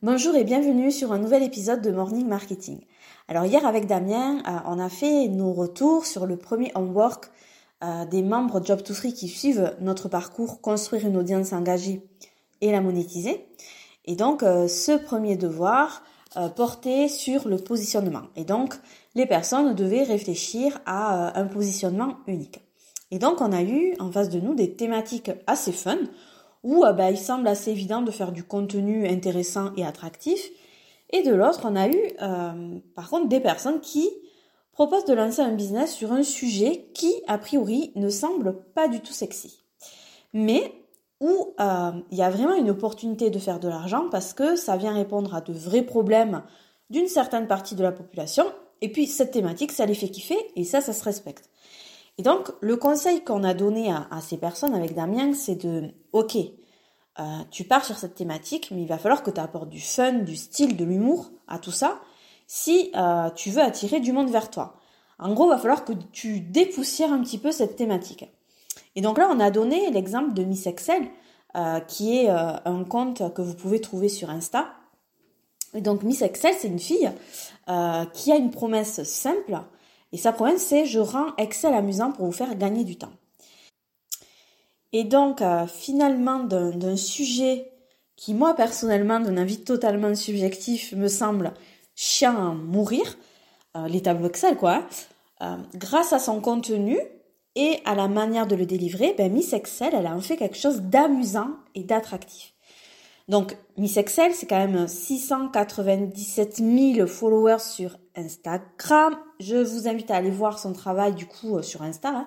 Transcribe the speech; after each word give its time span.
Bonjour 0.00 0.36
et 0.36 0.44
bienvenue 0.44 0.92
sur 0.92 1.10
un 1.10 1.18
nouvel 1.18 1.42
épisode 1.42 1.82
de 1.82 1.90
Morning 1.90 2.28
Marketing. 2.28 2.78
Alors 3.26 3.46
hier 3.46 3.66
avec 3.66 3.88
Damien, 3.88 4.38
euh, 4.46 4.58
on 4.66 4.78
a 4.78 4.88
fait 4.88 5.26
nos 5.26 5.52
retours 5.52 6.06
sur 6.06 6.24
le 6.24 6.36
premier 6.36 6.70
homework 6.76 7.32
euh, 7.82 8.04
des 8.04 8.22
membres 8.22 8.64
Job 8.64 8.84
to 8.84 8.94
Free 8.94 9.12
qui 9.12 9.26
suivent 9.26 9.74
notre 9.80 10.08
parcours 10.08 10.60
construire 10.60 11.04
une 11.04 11.16
audience 11.16 11.52
engagée 11.52 12.00
et 12.60 12.70
la 12.70 12.80
monétiser. 12.80 13.44
Et 14.04 14.14
donc 14.14 14.44
euh, 14.44 14.68
ce 14.68 14.92
premier 14.92 15.36
devoir 15.36 16.04
portait 16.54 17.08
sur 17.08 17.48
le 17.48 17.56
positionnement. 17.56 18.22
Et 18.36 18.44
donc 18.44 18.76
les 19.16 19.26
personnes 19.26 19.74
devaient 19.74 20.04
réfléchir 20.04 20.78
à 20.86 21.36
un 21.36 21.46
positionnement 21.46 22.18
unique. 22.28 22.60
Et 23.10 23.18
donc 23.18 23.40
on 23.40 23.50
a 23.50 23.62
eu 23.62 23.96
en 23.98 24.12
face 24.12 24.28
de 24.28 24.38
nous 24.38 24.54
des 24.54 24.76
thématiques 24.76 25.32
assez 25.48 25.72
fun 25.72 25.98
où 26.62 26.84
euh, 26.84 26.92
bah, 26.92 27.10
il 27.10 27.18
semble 27.18 27.48
assez 27.48 27.70
évident 27.70 28.02
de 28.02 28.10
faire 28.10 28.32
du 28.32 28.44
contenu 28.44 29.06
intéressant 29.06 29.72
et 29.76 29.84
attractif. 29.84 30.50
Et 31.10 31.22
de 31.22 31.34
l'autre, 31.34 31.62
on 31.64 31.76
a 31.76 31.88
eu 31.88 32.00
euh, 32.20 32.78
par 32.94 33.08
contre 33.08 33.28
des 33.28 33.40
personnes 33.40 33.80
qui 33.80 34.08
proposent 34.72 35.06
de 35.06 35.14
lancer 35.14 35.40
un 35.40 35.52
business 35.52 35.92
sur 35.94 36.12
un 36.12 36.22
sujet 36.22 36.86
qui, 36.94 37.12
a 37.26 37.38
priori, 37.38 37.92
ne 37.96 38.08
semble 38.08 38.62
pas 38.74 38.88
du 38.88 39.00
tout 39.00 39.12
sexy. 39.12 39.64
Mais 40.32 40.72
où 41.20 41.54
euh, 41.58 41.90
il 42.10 42.18
y 42.18 42.22
a 42.22 42.30
vraiment 42.30 42.54
une 42.54 42.70
opportunité 42.70 43.30
de 43.30 43.38
faire 43.38 43.58
de 43.58 43.68
l'argent 43.68 44.08
parce 44.10 44.34
que 44.34 44.54
ça 44.54 44.76
vient 44.76 44.92
répondre 44.92 45.34
à 45.34 45.40
de 45.40 45.52
vrais 45.52 45.82
problèmes 45.82 46.42
d'une 46.90 47.08
certaine 47.08 47.48
partie 47.48 47.74
de 47.74 47.82
la 47.82 47.92
population. 47.92 48.44
Et 48.80 48.92
puis 48.92 49.06
cette 49.06 49.32
thématique, 49.32 49.72
ça 49.72 49.86
les 49.86 49.94
fait 49.94 50.08
kiffer 50.08 50.38
et 50.54 50.64
ça, 50.64 50.80
ça 50.80 50.92
se 50.92 51.02
respecte. 51.02 51.50
Et 52.18 52.22
donc, 52.22 52.50
le 52.60 52.76
conseil 52.76 53.22
qu'on 53.22 53.44
a 53.44 53.54
donné 53.54 53.92
à, 53.92 54.20
ces 54.20 54.36
personnes 54.36 54.74
avec 54.74 54.94
Damien, 54.94 55.32
c'est 55.34 55.54
de, 55.54 55.94
ok, 56.12 56.36
euh, 56.36 57.22
tu 57.52 57.62
pars 57.62 57.84
sur 57.84 57.96
cette 57.96 58.16
thématique, 58.16 58.70
mais 58.72 58.82
il 58.82 58.88
va 58.88 58.98
falloir 58.98 59.22
que 59.22 59.30
tu 59.30 59.40
apportes 59.40 59.68
du 59.68 59.80
fun, 59.80 60.12
du 60.14 60.34
style, 60.34 60.76
de 60.76 60.84
l'humour 60.84 61.30
à 61.46 61.60
tout 61.60 61.70
ça, 61.70 62.00
si 62.48 62.90
euh, 62.96 63.30
tu 63.30 63.50
veux 63.50 63.62
attirer 63.62 64.00
du 64.00 64.12
monde 64.12 64.30
vers 64.30 64.50
toi. 64.50 64.74
En 65.20 65.32
gros, 65.32 65.46
il 65.46 65.50
va 65.50 65.58
falloir 65.58 65.84
que 65.84 65.92
tu 66.12 66.40
dépoussières 66.40 67.12
un 67.12 67.22
petit 67.22 67.38
peu 67.38 67.52
cette 67.52 67.76
thématique. 67.76 68.26
Et 68.96 69.00
donc 69.00 69.16
là, 69.18 69.28
on 69.30 69.38
a 69.38 69.52
donné 69.52 69.88
l'exemple 69.92 70.34
de 70.34 70.42
Miss 70.42 70.66
Excel, 70.66 71.08
euh, 71.56 71.78
qui 71.80 72.18
est 72.18 72.28
un 72.28 72.84
compte 72.84 73.32
que 73.32 73.42
vous 73.42 73.54
pouvez 73.54 73.80
trouver 73.80 74.08
sur 74.08 74.28
Insta. 74.28 74.66
Et 75.74 75.80
donc 75.80 76.02
Miss 76.02 76.22
Excel, 76.22 76.54
c'est 76.58 76.68
une 76.68 76.78
fille 76.78 77.10
qui 78.14 78.32
a 78.32 78.36
une 78.36 78.50
promesse 78.50 79.02
simple, 79.02 79.60
et 80.12 80.16
sa 80.16 80.32
promesse, 80.32 80.66
c'est 80.66 80.86
je 80.86 80.98
rends 80.98 81.34
Excel 81.36 81.74
amusant 81.74 82.12
pour 82.12 82.26
vous 82.26 82.32
faire 82.32 82.54
gagner 82.56 82.84
du 82.84 82.96
temps. 82.96 83.12
Et 84.92 85.04
donc, 85.04 85.42
euh, 85.42 85.66
finalement, 85.66 86.38
d'un 86.40 86.96
sujet 86.96 87.70
qui, 88.16 88.34
moi, 88.34 88.54
personnellement, 88.54 89.20
d'un 89.20 89.36
avis 89.36 89.62
totalement 89.62 90.14
subjectif, 90.14 90.92
me 90.92 91.08
semble 91.08 91.52
chiant 91.94 92.36
à 92.36 92.54
mourir, 92.54 93.18
euh, 93.76 93.86
les 93.88 94.02
tableaux 94.02 94.28
Excel, 94.28 94.56
quoi, 94.56 94.86
euh, 95.42 95.56
grâce 95.74 96.12
à 96.12 96.18
son 96.18 96.40
contenu 96.40 96.98
et 97.54 97.80
à 97.84 97.94
la 97.94 98.08
manière 98.08 98.46
de 98.46 98.56
le 98.56 98.66
délivrer, 98.66 99.14
ben, 99.18 99.30
Miss 99.32 99.52
Excel, 99.52 99.92
elle 99.94 100.06
a 100.06 100.14
en 100.14 100.20
fait 100.20 100.36
quelque 100.36 100.56
chose 100.56 100.80
d'amusant 100.80 101.50
et 101.74 101.84
d'attractif. 101.84 102.54
Donc, 103.28 103.58
Miss 103.76 103.98
Excel, 103.98 104.32
c'est 104.32 104.46
quand 104.46 104.56
même 104.56 104.88
697 104.88 106.56
000 106.56 107.06
followers 107.06 107.58
sur 107.60 107.98
Instagram. 108.16 109.16
Je 109.38 109.56
vous 109.56 109.86
invite 109.86 110.10
à 110.10 110.16
aller 110.16 110.30
voir 110.30 110.58
son 110.58 110.72
travail 110.72 111.14
du 111.14 111.26
coup 111.26 111.58
euh, 111.58 111.62
sur 111.62 111.82
Insta. 111.82 112.08
Hein. 112.08 112.26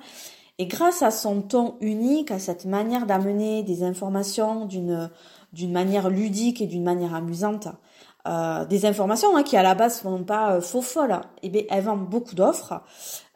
Et 0.60 0.68
grâce 0.68 1.02
à 1.02 1.10
son 1.10 1.42
ton 1.42 1.76
unique, 1.82 2.30
à 2.30 2.38
cette 2.38 2.66
manière 2.66 3.08
d'amener 3.08 3.64
des 3.64 3.84
informations 3.84 4.66
d'une 4.66 5.10
d'une 5.54 5.74
manière 5.74 6.10
ludique 6.10 6.62
et 6.62 6.66
d'une 6.66 6.84
manière 6.84 7.14
amusante, 7.14 7.68
euh, 8.26 8.64
des 8.64 8.86
informations 8.86 9.36
hein, 9.36 9.44
qui 9.44 9.58
à 9.58 9.64
la 9.64 9.76
base 9.76 10.00
sont 10.00 10.24
pas 10.24 10.54
euh, 10.54 10.62
faux 10.62 10.82
folles, 10.82 11.20
et 11.42 11.48
eh 11.48 11.50
bien 11.50 11.64
elle 11.70 11.84
vend 11.84 11.98
beaucoup 11.98 12.36
d'offres, 12.36 12.82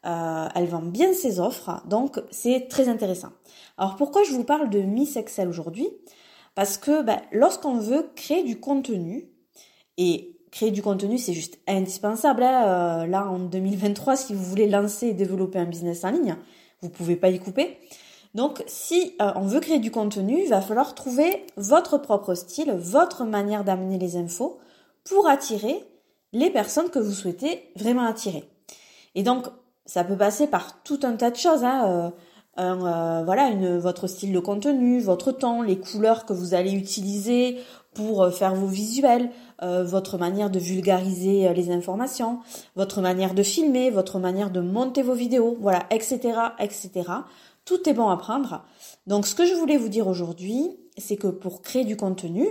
elle 0.03 0.67
vend 0.67 0.83
bien 0.83 1.11
ses 1.13 1.40
offres, 1.40 1.81
donc 1.88 2.22
c'est 2.29 2.67
très 2.69 2.88
intéressant. 2.88 3.31
Alors 3.78 3.95
pourquoi 3.95 4.23
je 4.23 4.31
vous 4.31 4.44
parle 4.44 4.69
de 4.69 4.79
Miss 4.79 5.17
Excel 5.17 5.50
aujourd'hui? 5.50 5.90
Parce 6.55 6.77
que 6.77 7.03
ben, 7.03 7.21
lorsqu'on 7.31 7.77
veut 7.77 8.09
créer 8.16 8.43
du 8.43 8.59
contenu, 8.59 9.29
et 9.97 10.35
créer 10.51 10.71
du 10.71 10.81
contenu, 10.81 11.17
c'est 11.17 11.33
juste 11.33 11.59
indispensable. 11.67 12.43
Hein, 12.43 13.03
euh, 13.03 13.07
là, 13.07 13.27
en 13.27 13.39
2023, 13.39 14.16
si 14.16 14.33
vous 14.33 14.43
voulez 14.43 14.67
lancer 14.67 15.07
et 15.07 15.13
développer 15.13 15.59
un 15.59 15.66
business 15.66 16.03
en 16.03 16.11
ligne, 16.11 16.35
vous 16.81 16.89
pouvez 16.89 17.16
pas 17.16 17.29
y 17.29 17.39
couper. 17.39 17.77
Donc, 18.33 18.63
si 18.67 19.16
euh, 19.21 19.31
on 19.35 19.47
veut 19.47 19.61
créer 19.61 19.79
du 19.79 19.91
contenu, 19.91 20.41
il 20.43 20.49
va 20.49 20.61
falloir 20.61 20.95
trouver 20.95 21.45
votre 21.55 21.97
propre 21.97 22.35
style, 22.35 22.72
votre 22.73 23.23
manière 23.23 23.63
d'amener 23.63 23.97
les 23.97 24.17
infos 24.17 24.59
pour 25.03 25.27
attirer 25.27 25.83
les 26.33 26.49
personnes 26.49 26.89
que 26.89 26.99
vous 26.99 27.13
souhaitez 27.13 27.72
vraiment 27.75 28.03
attirer. 28.03 28.43
Et 29.13 29.23
donc, 29.23 29.45
ça 29.85 30.03
peut 30.03 30.17
passer 30.17 30.47
par 30.47 30.83
tout 30.83 30.99
un 31.03 31.16
tas 31.16 31.31
de 31.31 31.37
choses. 31.37 31.63
Hein, 31.63 31.85
euh, 31.87 32.09
euh, 32.57 33.23
voilà, 33.25 33.49
une, 33.49 33.77
votre 33.77 34.07
style 34.07 34.31
de 34.31 34.39
contenu, 34.39 35.01
votre 35.01 35.31
temps, 35.31 35.61
les 35.61 35.77
couleurs 35.77 36.25
que 36.25 36.31
vous 36.31 36.53
allez 36.53 36.71
utiliser 36.71 37.59
pour 37.93 38.23
euh, 38.23 38.31
faire 38.31 38.55
vos 38.55 38.67
visuels, 38.67 39.29
euh, 39.61 39.83
votre 39.83 40.17
manière 40.17 40.49
de 40.49 40.59
vulgariser 40.59 41.53
les 41.53 41.71
informations, 41.71 42.39
votre 42.75 43.01
manière 43.01 43.33
de 43.33 43.43
filmer, 43.43 43.89
votre 43.89 44.19
manière 44.19 44.51
de 44.51 44.61
monter 44.61 45.01
vos 45.01 45.13
vidéos, 45.13 45.57
voilà, 45.59 45.85
etc., 45.91 46.19
etc. 46.59 46.91
Tout 47.66 47.89
est 47.89 47.93
bon 47.93 48.07
à 48.07 48.16
prendre. 48.16 48.63
Donc, 49.05 49.27
ce 49.27 49.35
que 49.35 49.45
je 49.45 49.53
voulais 49.53 49.77
vous 49.77 49.89
dire 49.89 50.07
aujourd'hui, 50.07 50.77
c'est 50.97 51.17
que 51.17 51.27
pour 51.27 51.61
créer 51.61 51.83
du 51.83 51.97
contenu, 51.97 52.47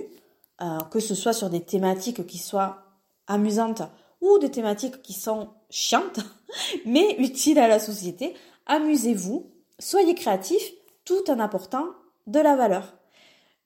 que 0.90 1.00
ce 1.00 1.14
soit 1.14 1.32
sur 1.32 1.50
des 1.50 1.60
thématiques 1.60 2.26
qui 2.26 2.38
soient 2.38 2.78
amusantes 3.26 3.82
ou 4.20 4.38
des 4.38 4.50
thématiques 4.50 5.02
qui 5.02 5.12
sont 5.12 5.50
chiantes, 5.70 6.20
mais 6.86 7.14
utiles 7.18 7.58
à 7.58 7.68
la 7.68 7.78
société, 7.78 8.34
amusez-vous, 8.66 9.53
Soyez 9.78 10.14
créatifs 10.14 10.72
tout 11.04 11.30
en 11.30 11.38
apportant 11.38 11.86
de 12.26 12.40
la 12.40 12.56
valeur. 12.56 12.94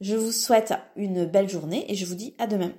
Je 0.01 0.17
vous 0.17 0.33
souhaite 0.33 0.75
une 0.97 1.27
belle 1.27 1.49
journée 1.49 1.91
et 1.91 1.95
je 1.95 2.07
vous 2.07 2.15
dis 2.15 2.35
à 2.39 2.47
demain. 2.47 2.73